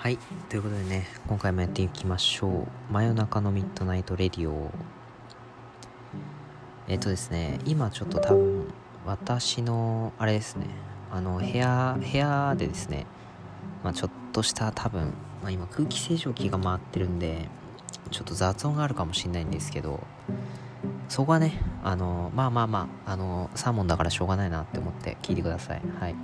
[0.00, 2.66] はいということでね今回もやっていきましょう。
[2.90, 4.70] 真夜中のミッドナイトレディオ。
[6.88, 8.72] えっとですね今ちょっと多分
[9.04, 10.68] 私のあれですね
[11.12, 13.04] あの部屋部屋でですね
[13.84, 17.46] まあちょっとした多分、まあ、今空気清浄機が回ってるんで
[18.10, 20.00] ちょっと雑音があるかもしれないんですけど
[21.10, 25.82] そこはねあのまあまあまああのサーモンだからしょうがないなって思って聞いてください。
[26.00, 26.14] はい。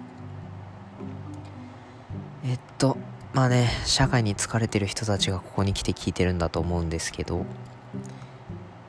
[2.43, 2.97] えっと
[3.36, 7.45] まあね社会に疲れてる人たちがここに来て聞いてるんだと思うんですけど。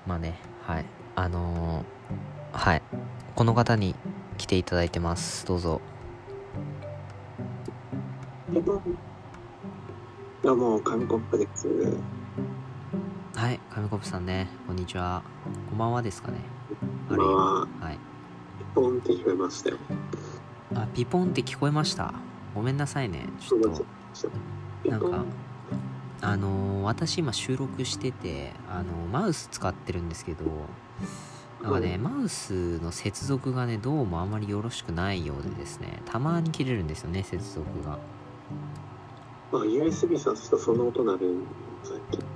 [0.06, 0.86] まあねはい。
[1.18, 2.82] あのー、はい。
[3.36, 3.94] この方に
[4.38, 5.46] 来ていただいてます。
[5.46, 5.82] どうぞ。
[10.42, 11.68] どうも、紙コップです。
[13.36, 14.48] はい紙コップさんね。
[14.66, 15.24] こんにちは。
[15.70, 16.38] こんばんはですかね。
[17.10, 18.00] あれまあ、はい。
[18.74, 19.78] ポンって聞こえましたよ。
[20.74, 22.14] あピポンって聞こえました。
[22.56, 23.26] ごめんなさいね。
[23.42, 23.97] ちょっと
[24.86, 25.26] なんか
[26.22, 30.46] あのー私今収録しててあのマウス使ってるんですけど
[31.62, 38.00] なんかね、うんマウスの接続がねどうもあまりよろしくないようでですねたまに切れるんですよね接続が。
[39.52, 41.36] まあ、USB 挿すとその音鳴る。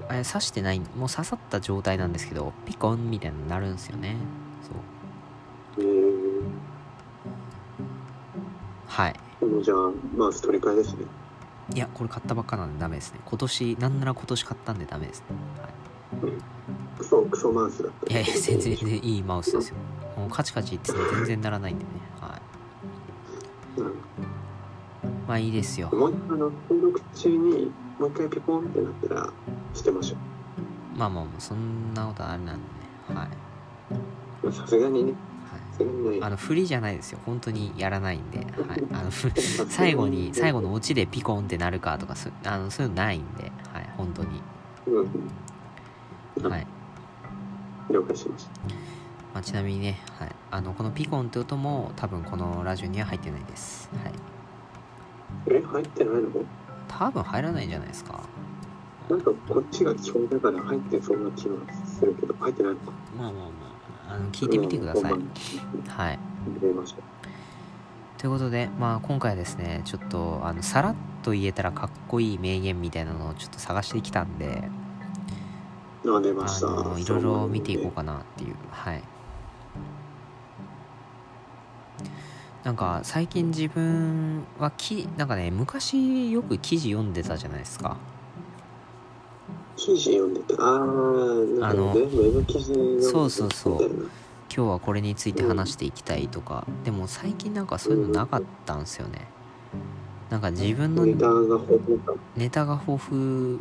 [0.08, 4.16] あれ刺してないもう刺さった状態なんですけどピコンみたいになるんですよね。
[5.78, 5.86] そう。
[5.86, 6.44] えー、
[8.88, 9.16] はい。
[9.40, 9.78] でもじゃあ、
[10.16, 11.06] マウス取り替えですね。
[11.74, 13.20] いやこれ買ったばっかなんでダメですね。
[13.26, 15.26] 今年なんなら今年買ったんでダメですね、
[15.62, 16.34] はい。
[16.98, 18.12] クソ、クソマウスだった。
[18.12, 19.76] いやいや全然全然いいマウスですよ。
[20.18, 21.90] もうカチカチって全然ならないんでね。
[22.20, 22.40] は
[23.78, 23.82] い。
[23.82, 23.94] うん。
[25.28, 25.90] まあいいですよ。
[25.94, 29.34] もう一回、あの、登録中に、もう一回ピポンってなったら、
[29.74, 30.16] 捨てましょ
[30.98, 32.62] まあまあまあそんなことあれなんで
[33.16, 33.18] ね。
[33.18, 33.28] は
[34.50, 35.14] い、さすがにね。
[36.22, 37.20] あの振りじゃないですよ。
[37.26, 38.48] 本当にやらないんで、はい、
[38.94, 43.52] あのふ最後に最後のオチでピコンってなるかとかそあのそういうのないんで。
[43.74, 43.90] はい。
[43.98, 44.42] 本当に。
[44.88, 46.50] うん。
[46.50, 46.66] はい、
[47.92, 48.52] 了解しました。
[49.34, 53.90] まあ、ちなみにね、はい、あのこのピコンって音も多分このラジオには入ってないです。
[54.04, 54.14] はい。
[55.48, 56.30] え、入ってないの？
[56.88, 58.22] 多分入らないんじゃないですか。
[59.10, 62.80] なんかこっちが聞こえたから入ってそうな気はするけど、入ってないの？
[62.80, 62.92] か。
[63.18, 63.71] まあまあまあ
[64.12, 65.30] あの聞いてみてください、うん
[65.88, 66.20] はい。
[68.18, 74.64] ということで、まあ、今回はですねちょっとあのさらっと言えたらかっこいい名言みたいなのをちょっと探してきたんで
[76.06, 76.68] あ、出あました。
[76.68, 79.04] のいろいろ見ていこうかなっていうはい
[82.64, 87.98] なんか最近自分はきなんかね昔よく記事読んでたじゃないですか
[89.76, 90.56] 記事読んでた。
[90.64, 90.78] あ
[91.74, 93.82] のウェブ記事そうそうそう。
[94.54, 96.66] 今日はこれについて話していきたいとか。
[96.84, 99.28] でも最近なんかそういうのなかったんですよね。
[100.30, 102.14] なんか自分のネタが豊富か。
[102.36, 103.60] ネタが豊富。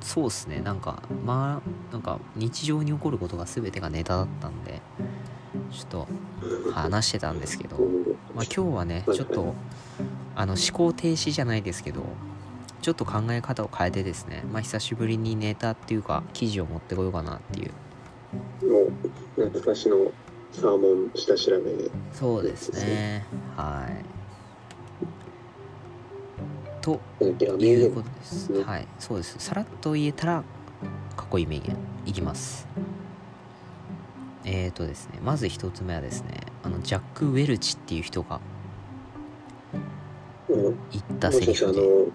[0.00, 0.60] そうっすね。
[0.60, 4.80] なんかまあなんか日常に起こることが全てがネタだったんで。
[5.70, 6.08] ちょっと
[6.72, 7.76] 話してたんですけど、
[8.34, 9.54] まあ、今日はねちょっと
[10.36, 12.02] あの思考停止じゃないですけど
[12.84, 17.70] ちょっと考え方を変えてですねまあ久しぶりにネタっていうか記事を持ってこようかなっていう。
[18.66, 18.92] もう、
[19.42, 20.12] 懐かしの
[20.52, 21.72] サーモン下調べ。
[21.72, 21.90] で。
[22.12, 23.24] そうですね。
[23.56, 24.04] はい。
[26.82, 28.52] ということです。
[28.52, 28.86] ねはい。
[28.98, 29.36] そうです。
[29.38, 30.44] さらっと言えたら
[31.16, 31.74] かっこいい名言。
[32.04, 32.68] いきます。
[34.44, 35.20] えーとですね。
[35.22, 38.53] まず一つ目はですねあのジャック・ウェルチっていう人がうん
[40.92, 42.10] 言ったセリフでウ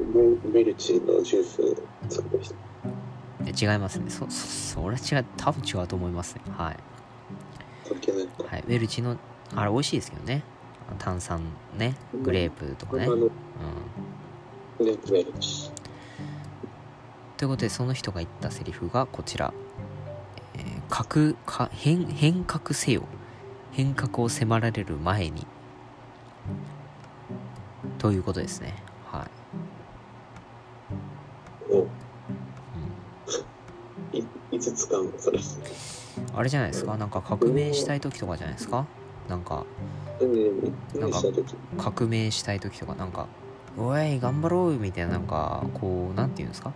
[0.52, 1.62] ェルチのジュース
[2.10, 2.56] 使ってました？
[3.46, 4.10] え違いますね。
[4.10, 4.48] そそ
[4.82, 6.42] それは違う多分違うと思いますね。
[6.58, 6.78] はい、
[8.46, 9.18] はい、ウェルチの
[9.56, 10.44] あれ美味しいですけどね。
[10.98, 11.42] 炭酸
[11.78, 13.30] ねグレープとかね、うん、ね
[14.80, 15.72] ウェルチ。
[17.38, 19.54] ということでその人が言ったセリフがこちら、
[20.56, 23.04] えー革か変変革せよ。
[23.72, 25.46] 変革を迫られる前に
[28.00, 28.74] ということですね。
[29.12, 29.28] は
[31.70, 31.86] い、を
[34.14, 34.18] うん。
[34.18, 35.40] いいつ使うのそれ。
[36.34, 36.98] あれじゃないですか？
[36.98, 38.86] なんか革命したい時とかじゃないですか？
[39.28, 39.66] なんか
[40.20, 41.22] 何なんか
[41.78, 43.28] 革命したい時とかなんか
[43.78, 46.72] 「おい頑張ろう」みたいななんかこうなんていうんですか？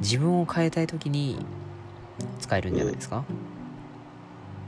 [0.00, 1.38] 自分を変えたい時に
[2.38, 3.24] 使えるんじゃないですか、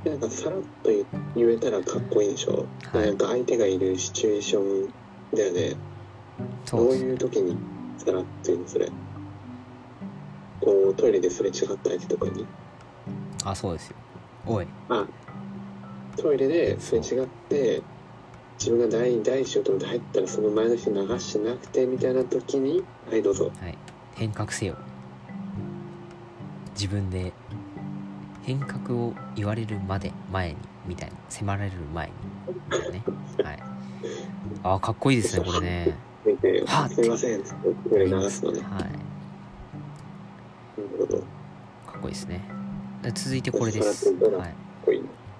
[0.04, 1.04] なんかさらっと言
[1.36, 3.06] 言えたらかっこいいでしょ、はい。
[3.08, 4.88] なんか相手がいるシチュエーション
[5.34, 5.76] だよね。
[6.70, 7.56] どうそうですいう時に
[7.98, 8.90] さらっと言うのそれ？
[10.60, 12.46] こうトイレですれ違った相手とかに？
[13.44, 13.96] あそうですよ。
[14.46, 14.66] おい。
[14.88, 15.06] あ
[16.16, 17.82] トイレですれ違って
[18.58, 23.50] 自分が第第一仕事で入ったらその前の日流してなくてみたいな時にはいどうぞ。
[23.60, 23.78] はい。
[24.16, 24.76] 変革せよ。
[26.74, 27.32] 自分で
[28.42, 30.56] 変革を言われるまで前に
[30.88, 32.12] みたいな迫られる前に。
[32.92, 33.02] ね。
[33.44, 33.58] はい。
[34.62, 35.96] あーかっこいいですねこれね。
[36.42, 36.88] ではあ。
[36.88, 37.42] すいません」
[37.88, 38.60] これ流すのね。
[38.62, 38.82] はい。
[38.82, 38.92] なる
[40.98, 41.18] ほど。
[41.18, 42.40] かかっこいいですね。
[43.02, 44.12] で続いてこれです。
[44.14, 44.54] ははい。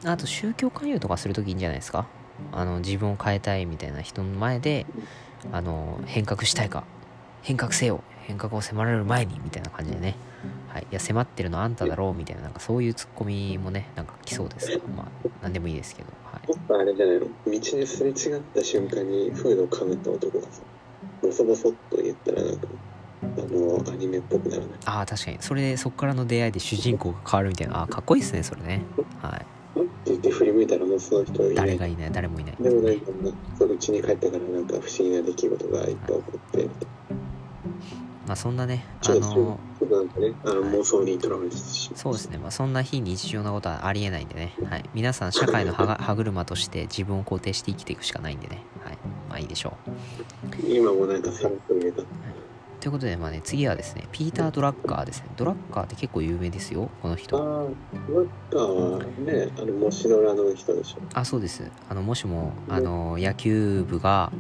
[0.04, 2.06] あと宗教勧誘とかするときいいんじゃないですか？
[2.52, 4.86] あの自分を変えたいみたいな人の前で
[5.50, 6.84] あの変革したいか
[7.42, 10.14] 変革せよ変革を迫られる前にみたいな感じでね、
[10.68, 14.78] はい、いや迫ってるのあんただろうみたいななんかそういうツッコミもねなんか来そうです。
[14.78, 16.38] からまあ何でもいいですけど、は
[16.78, 17.26] い、あれじゃないの？
[17.46, 20.62] 道ですれ違った瞬間にフードをかぶった男がさ
[21.22, 22.68] ボソボソっと言ったらなんか
[23.22, 24.70] あのアニメっぽくならない。
[24.84, 25.38] ああ確かに。
[25.40, 27.82] それでそこからの出会いで主人公が変わるみたいな。
[27.82, 28.82] あーかっこいいですねそれね。
[29.22, 29.46] はい。
[29.80, 31.54] って言って振り向いたらもうその人いない。
[31.54, 32.12] 誰がいない？
[32.12, 32.56] 誰もいない。
[32.60, 33.06] でもなんか
[33.58, 36.68] そう家に帰ってからなんか不思議な出来事がいっぱい起こって
[38.28, 41.90] まあそんなねあちょっとそうの妄想にとらわれてし。
[41.94, 48.98] そうですね、まあ、そんな非日常なことはありえないんでね、はい、皆さん社会の歯が 歯車として自分を肯定して生きていくしかないんでね、はい、
[49.30, 50.66] まあいいでしょう。
[50.66, 52.02] 今もなんかと見えた。
[52.80, 55.28] ということで、まあね、次はですねピーター・ドラッカーですね。
[55.36, 60.98] ドラッカーって結構有名ですよこのあ人あワッカーはねあのもしのらの人でしょ。
[61.14, 61.62] あそうです。
[61.88, 64.30] あのもしもあの野球部が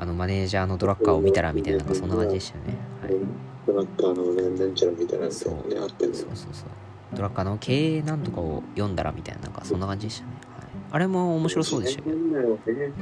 [0.00, 2.74] あのマネージャーのドラッカーを見たらみたいななんかそんな感じでしたよね、
[3.14, 6.68] はい、ワッカーのねなんちゃらみたいなみたいなねあってそうそうそう。
[7.14, 12.92] ドラッカーの経営なんとかを読んだらみたいななんかそんな感じでしたね、はい、あれも面白そうでしたよねなんだろうね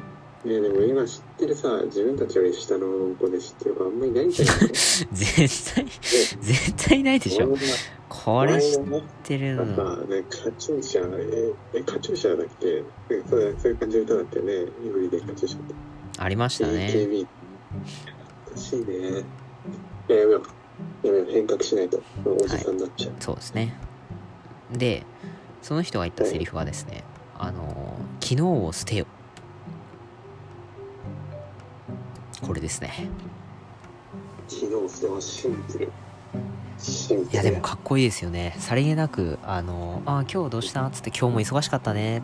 [0.44, 5.87] ねでも今知ってるさ自分たちより下の子で知ってる子あんまりいないんじゃない絶対
[6.40, 7.54] 絶対ないでしょ。
[8.08, 8.82] これ知っ
[9.25, 12.82] てるなんのかね、カチューシャ、え、えカチューシャだっけね
[13.28, 14.52] そうそういう感じの歌だったよね。
[14.84, 15.75] イブリでカチューシャって。
[16.19, 16.87] ありましたね。
[16.87, 17.26] AKB。
[18.46, 19.25] 欲しいね。
[20.08, 20.43] いややめよ
[21.02, 21.06] う。
[21.06, 21.31] やめよう。
[21.31, 22.00] 変革しないと。
[22.25, 23.14] おじさんになっちゃう。
[23.20, 23.75] そうですね
[24.72, 25.05] で
[25.62, 27.05] その人が言ったセリフはですね
[27.38, 29.06] あの昨日を捨てよ
[32.43, 33.08] これですね
[34.46, 35.93] 昨日それはシンプル。
[36.78, 37.32] シンプル。
[37.32, 40.87] いやでもかっこいいですよねさりげなくあのあ今日どうした？
[40.87, 42.22] っつって今日も忙しかったね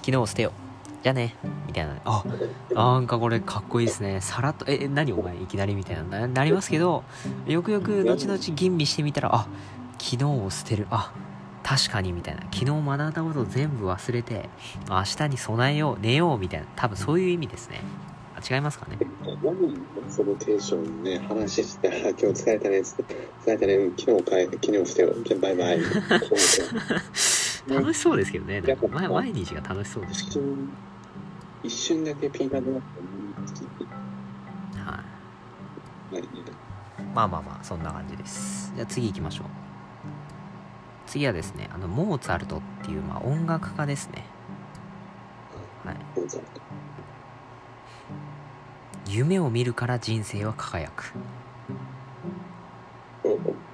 [0.00, 0.52] 昨日を捨てよ
[1.02, 1.34] じゃあね？
[1.66, 2.00] みたいな。
[2.04, 2.24] あ
[2.74, 4.20] なんかこれかっこいいですね。
[4.20, 6.02] さらっとええ何お前いきなりみたいな。
[6.20, 7.02] ななりますけど
[7.46, 9.46] よくよく後々吟味してみたらあ
[9.98, 10.86] 昨日を捨てる。
[10.90, 11.12] あ
[11.64, 12.42] 確かにみたいな。
[12.52, 14.48] 昨日学んだことを全部忘れて
[14.88, 16.66] 明日に備えよう寝ようみたいな。
[16.76, 17.80] 多分そういう意味ですね。
[18.36, 18.98] あ違いますかね？
[19.42, 19.76] 何
[20.10, 25.14] そのテンションね、話して、あ今日疲れたねっつって、疲れたね、うん昨日帰昨日捨てよ。
[25.24, 25.80] じゃあバイバイ。
[27.68, 28.60] 楽しそうですけどね。
[29.08, 30.46] 毎日が楽しそうですけど、
[31.62, 32.80] 一瞬、だけピーナッツバ
[34.74, 35.04] ターは
[36.12, 36.28] い、何
[37.14, 38.72] まあまあまあそんな感じです。
[38.74, 39.46] じゃあ次行きましょう。
[41.06, 44.24] 次はですねあのモーツァルトっていう、まあ、音楽家ですね。
[45.84, 45.96] はい。
[49.08, 51.12] 夢を見るから人生は輝く。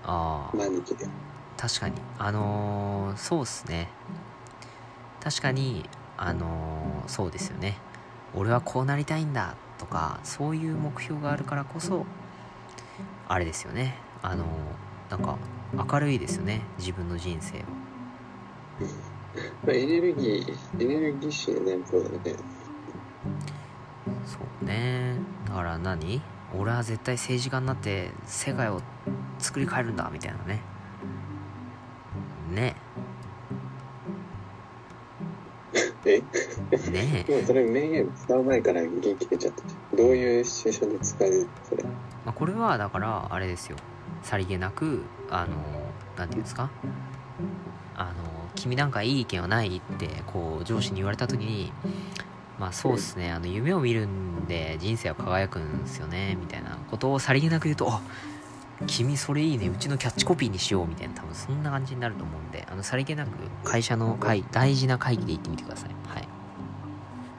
[0.04, 0.56] ああ。
[1.56, 1.94] 確かに。
[2.18, 3.88] あのーそうっすね。
[5.20, 7.76] 確かにあのーそうですよね。
[8.36, 12.06] 俺はこうなりたいんだとかそういう目標があるからこそ
[13.26, 13.96] あれですよね。
[14.22, 14.46] あのー
[15.10, 15.38] なんか
[15.72, 17.64] 明るいですよね自分の人生は。
[19.64, 22.36] まあ、エネルギー、エネルギッシュになるそうだね。
[24.26, 25.16] そうね。
[25.46, 26.20] だから何？
[26.54, 28.82] 俺は絶対政治家になって世界を
[29.38, 30.60] 作り変えるんだみたいなね。
[32.50, 32.76] ね
[36.10, 36.22] え
[36.90, 39.96] ね でもそれ名言使う前から元気出ちゃった。
[39.96, 41.82] どういうシチュエーションで使うそれ。
[41.84, 41.90] ま
[42.26, 43.76] あ、これはだからあれですよ。
[44.22, 45.48] さりげなくあの
[46.16, 46.70] なんていうんですか？
[47.96, 48.12] あの
[48.54, 51.72] 君なんかいい意見はないってこう上司に言われた時に
[52.58, 53.30] まあそうっすね。
[53.32, 58.00] あの夢を見るんで人生は輝くんですよねみたいなことをさりげなく言うとあ
[58.86, 59.68] 君それいいね。
[59.68, 63.30] うちのキャッチコピーにしようみたいな多分そんな感じになると思うんであのさりげなく
[63.64, 65.90] 会社の会大事な会議で言ってみてください。
[66.06, 66.28] はい。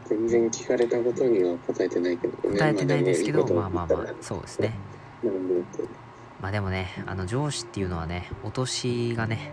[0.08, 2.58] 全然聞かれたことには答えてないけどね。
[2.58, 4.14] 答えてないですけどまあまあまああ。
[4.22, 4.74] そうですね。
[6.42, 9.52] まあでもねあの上司っていうのはねお年がね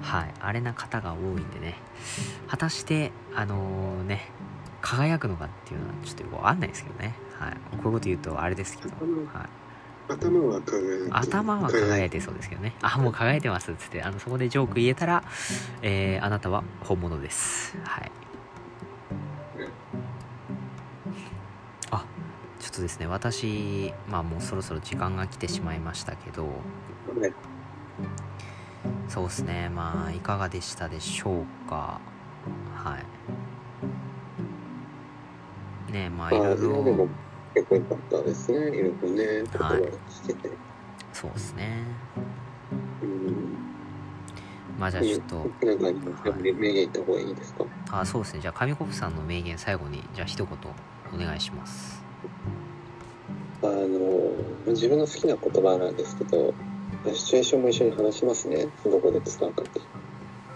[0.00, 1.76] はいあれな方が多いんでね。
[2.48, 4.30] 果たしてあのね
[4.80, 7.14] 輝くのかっていうのはちょっとよくわかんないですけどね。
[7.38, 7.52] はい。
[7.52, 8.90] こういうこと言うとあれですけど、
[9.32, 9.48] はい、
[10.08, 12.74] 頭は輝いて頭は輝いてそうですけどね。
[12.82, 15.24] あもう輝いてますっつってあのそこでジョーク言えたら、
[15.82, 17.76] えーあなたは本物です。
[17.84, 18.12] はい。
[22.72, 26.44] っとですね私まあもうそろそろ時間が来てしまいましたけど。
[27.14, 27.32] ね。
[29.08, 32.00] そうですねまあいかがでしたでしょうか。
[32.74, 32.98] は
[35.90, 35.92] い。
[35.92, 37.08] ねまあいろいろ
[37.54, 38.58] 結構良かったですね。
[38.58, 40.50] いろいろね、言葉が聞けて。
[41.12, 41.84] そうですね
[43.02, 43.56] うん。
[44.78, 45.48] まあじゃあちょっとはい
[46.54, 47.64] 名言言った方がいいですか？
[47.90, 50.58] あそうですねじゃあ上国さんの名言最後にじゃあ一言
[51.14, 52.02] お願いします
[53.62, 54.32] あの、
[54.68, 56.52] 自分の好きな言葉なんですけど、
[57.14, 58.66] シチュエーションも一緒に話しますね。
[58.84, 59.80] どこで使うかって。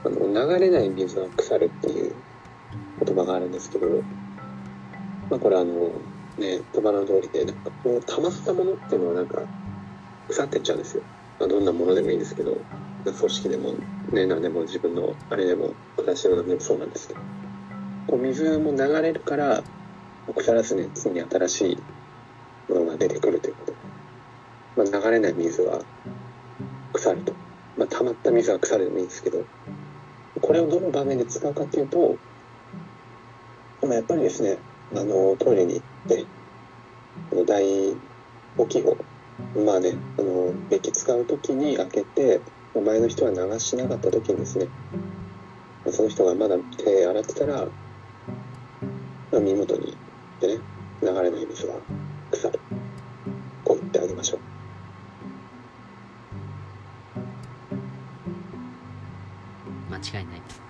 [0.04, 2.12] あの、流れない水は腐るっていう
[3.04, 3.86] 言葉があるんですけど、
[5.30, 5.92] まあこれあの、
[6.38, 9.42] ね、言葉の通りで、なんかこう、溜まったものっていうのはなんか、
[10.28, 11.02] 腐ってっちゃうんですよ。
[11.38, 12.58] まあ、どんなものでもいいんですけど、
[13.04, 13.74] 組織でも、
[14.12, 17.20] ね、何でも自分のあれでも、暮らしの何でもそうなんですけど、
[18.08, 19.62] こう水も流れるから、
[20.34, 21.82] 腐らずね、常に新しい
[22.72, 23.74] ものが出てくるということ。
[24.76, 25.80] まあ、流れない水は
[26.92, 27.32] 腐ると。
[27.76, 29.44] まあ、溜まった水は腐るでもいいんですけど、
[30.40, 32.16] これをどの場面で使うかっていうと、
[33.82, 34.58] まあ、やっぱりですね、
[34.94, 36.24] あの、トイレにって、
[37.30, 37.96] この大
[38.56, 38.96] 大きい方、
[39.64, 42.40] まあね、あの、便器使うときに開けて、
[42.74, 44.68] 前の人は流しなかったときにですね、
[45.88, 47.66] その人がまだ手洗ってたら、
[49.32, 49.96] まあ、身元に
[50.40, 50.60] でね、
[51.02, 51.74] 流れない水は
[52.30, 52.60] 腐る。
[53.64, 54.40] こう言ってあげましょう。
[59.90, 60.65] 間違いない